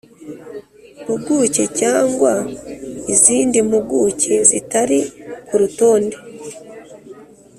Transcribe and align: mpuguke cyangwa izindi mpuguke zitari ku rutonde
mpuguke 1.03 1.63
cyangwa 1.79 2.33
izindi 3.13 3.57
mpuguke 3.67 4.33
zitari 4.49 4.99
ku 5.47 5.53
rutonde 5.61 6.17